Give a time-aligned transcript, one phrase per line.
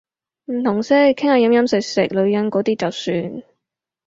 [0.45, 3.43] 唔同色，傾下飲飲食食女人嗰啲就算